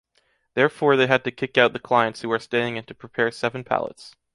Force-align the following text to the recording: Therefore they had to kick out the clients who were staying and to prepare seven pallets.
Therefore 0.55 0.95
they 0.95 1.05
had 1.05 1.23
to 1.25 1.31
kick 1.31 1.59
out 1.59 1.73
the 1.73 1.79
clients 1.79 2.21
who 2.23 2.29
were 2.29 2.39
staying 2.39 2.75
and 2.75 2.87
to 2.87 2.95
prepare 2.95 3.29
seven 3.29 3.63
pallets. 3.63 4.15